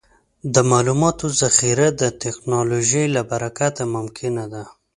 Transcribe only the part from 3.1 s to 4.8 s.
له برکته ممکنه ده.